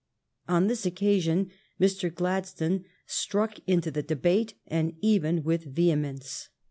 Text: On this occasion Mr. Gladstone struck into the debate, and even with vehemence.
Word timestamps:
On 0.49 0.65
this 0.65 0.83
occasion 0.87 1.51
Mr. 1.79 2.11
Gladstone 2.11 2.85
struck 3.05 3.59
into 3.67 3.91
the 3.91 4.01
debate, 4.01 4.55
and 4.65 4.95
even 4.99 5.43
with 5.43 5.63
vehemence. 5.65 6.49